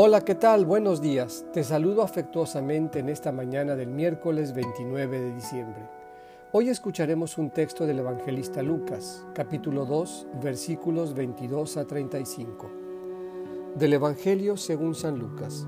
Hola, 0.00 0.20
¿qué 0.20 0.36
tal? 0.36 0.64
Buenos 0.64 1.00
días. 1.00 1.44
Te 1.52 1.64
saludo 1.64 2.02
afectuosamente 2.02 3.00
en 3.00 3.08
esta 3.08 3.32
mañana 3.32 3.74
del 3.74 3.88
miércoles 3.88 4.54
29 4.54 5.20
de 5.20 5.34
diciembre. 5.34 5.82
Hoy 6.52 6.68
escucharemos 6.68 7.36
un 7.36 7.50
texto 7.50 7.84
del 7.84 7.98
evangelista 7.98 8.62
Lucas, 8.62 9.26
capítulo 9.34 9.86
2, 9.86 10.28
versículos 10.40 11.14
22 11.14 11.78
a 11.78 11.84
35. 11.84 12.70
Del 13.74 13.92
Evangelio 13.94 14.56
según 14.56 14.94
San 14.94 15.18
Lucas. 15.18 15.66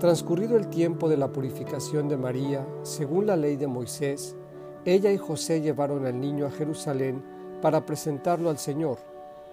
Transcurrido 0.00 0.56
el 0.56 0.66
tiempo 0.66 1.08
de 1.08 1.16
la 1.16 1.30
purificación 1.30 2.08
de 2.08 2.16
María, 2.16 2.66
según 2.82 3.26
la 3.26 3.36
ley 3.36 3.54
de 3.54 3.68
Moisés, 3.68 4.34
ella 4.84 5.12
y 5.12 5.18
José 5.18 5.60
llevaron 5.60 6.04
al 6.04 6.20
niño 6.20 6.46
a 6.46 6.50
Jerusalén 6.50 7.22
para 7.62 7.86
presentarlo 7.86 8.50
al 8.50 8.58
Señor, 8.58 8.98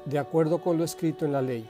de 0.05 0.18
acuerdo 0.18 0.64
con 0.64 0.80
lo 0.80 0.84
escrito 0.84 1.26
en 1.26 1.34
la 1.34 1.44
ley 1.44 1.70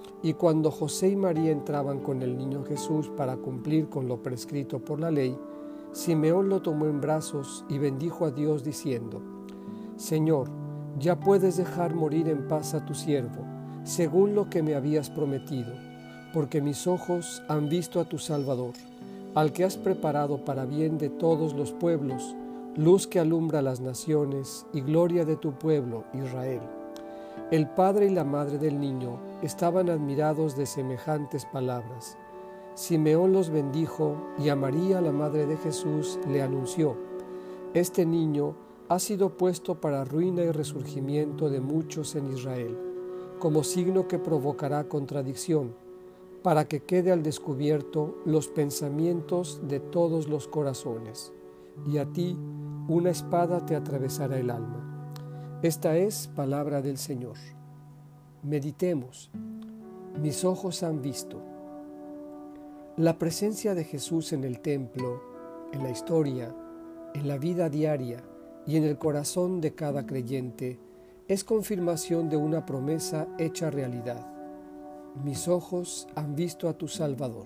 y 0.23 0.33
cuando 0.33 0.69
José 0.69 1.09
y 1.09 1.15
María 1.15 1.51
entraban 1.51 1.99
con 1.99 2.21
el 2.21 2.37
niño 2.37 2.63
Jesús 2.63 3.09
para 3.17 3.37
cumplir 3.37 3.89
con 3.89 4.07
lo 4.07 4.21
prescrito 4.21 4.79
por 4.79 4.99
la 4.99 5.09
ley, 5.09 5.37
Simeón 5.91 6.49
lo 6.49 6.61
tomó 6.61 6.85
en 6.85 7.01
brazos 7.01 7.65
y 7.67 7.77
bendijo 7.77 8.25
a 8.25 8.31
Dios 8.31 8.63
diciendo, 8.63 9.21
Señor, 9.95 10.49
ya 10.99 11.19
puedes 11.19 11.57
dejar 11.57 11.95
morir 11.95 12.27
en 12.27 12.47
paz 12.47 12.73
a 12.73 12.85
tu 12.85 12.93
siervo, 12.93 13.45
según 13.83 14.35
lo 14.35 14.49
que 14.49 14.61
me 14.61 14.75
habías 14.75 15.09
prometido, 15.09 15.73
porque 16.33 16.61
mis 16.61 16.85
ojos 16.87 17.41
han 17.49 17.67
visto 17.67 17.99
a 17.99 18.05
tu 18.05 18.19
Salvador, 18.19 18.73
al 19.33 19.51
que 19.53 19.63
has 19.63 19.77
preparado 19.77 20.45
para 20.45 20.65
bien 20.65 20.97
de 20.97 21.09
todos 21.09 21.53
los 21.53 21.71
pueblos, 21.71 22.35
luz 22.75 23.07
que 23.07 23.19
alumbra 23.19 23.61
las 23.61 23.81
naciones 23.81 24.65
y 24.73 24.81
gloria 24.81 25.25
de 25.25 25.35
tu 25.35 25.53
pueblo, 25.53 26.03
Israel. 26.13 26.61
El 27.51 27.67
padre 27.67 28.05
y 28.05 28.09
la 28.09 28.23
madre 28.23 28.57
del 28.57 28.79
niño 28.79 29.19
estaban 29.41 29.89
admirados 29.89 30.55
de 30.55 30.65
semejantes 30.65 31.45
palabras. 31.45 32.17
Simeón 32.75 33.33
los 33.33 33.49
bendijo 33.49 34.15
y 34.39 34.47
a 34.47 34.55
María, 34.55 35.01
la 35.01 35.11
madre 35.11 35.45
de 35.45 35.57
Jesús, 35.57 36.17
le 36.29 36.41
anunció, 36.41 36.95
Este 37.73 38.05
niño 38.05 38.55
ha 38.87 38.99
sido 38.99 39.35
puesto 39.35 39.81
para 39.81 40.05
ruina 40.05 40.43
y 40.43 40.51
resurgimiento 40.51 41.49
de 41.49 41.59
muchos 41.59 42.15
en 42.15 42.31
Israel, 42.31 42.77
como 43.39 43.65
signo 43.65 44.07
que 44.07 44.17
provocará 44.17 44.87
contradicción, 44.87 45.75
para 46.43 46.69
que 46.69 46.83
quede 46.83 47.11
al 47.11 47.21
descubierto 47.21 48.15
los 48.23 48.47
pensamientos 48.47 49.59
de 49.67 49.81
todos 49.81 50.29
los 50.29 50.47
corazones, 50.47 51.33
y 51.85 51.97
a 51.97 52.05
ti 52.05 52.37
una 52.87 53.09
espada 53.09 53.65
te 53.65 53.75
atravesará 53.75 54.39
el 54.39 54.51
alma. 54.51 54.90
Esta 55.63 55.95
es 55.95 56.27
palabra 56.35 56.81
del 56.81 56.97
Señor. 56.97 57.37
Meditemos. 58.41 59.29
Mis 60.19 60.43
ojos 60.43 60.81
han 60.81 61.03
visto. 61.03 61.39
La 62.97 63.19
presencia 63.19 63.75
de 63.75 63.83
Jesús 63.83 64.33
en 64.33 64.43
el 64.43 64.59
templo, 64.59 65.21
en 65.71 65.83
la 65.83 65.91
historia, 65.91 66.51
en 67.13 67.27
la 67.27 67.37
vida 67.37 67.69
diaria 67.69 68.23
y 68.65 68.75
en 68.77 68.85
el 68.85 68.97
corazón 68.97 69.61
de 69.61 69.75
cada 69.75 70.07
creyente 70.07 70.79
es 71.27 71.43
confirmación 71.43 72.27
de 72.27 72.37
una 72.37 72.65
promesa 72.65 73.27
hecha 73.37 73.69
realidad. 73.69 74.33
Mis 75.23 75.47
ojos 75.47 76.07
han 76.15 76.33
visto 76.33 76.69
a 76.69 76.73
tu 76.73 76.87
Salvador. 76.87 77.45